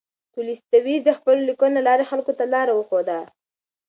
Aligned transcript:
تولستوی 0.33 0.95
د 1.01 1.09
خپلو 1.17 1.41
لیکنو 1.49 1.75
له 1.77 1.81
لارې 1.87 2.09
خلکو 2.11 2.31
ته 2.37 2.45
لاره 2.53 2.73
وښوده. 2.75 3.19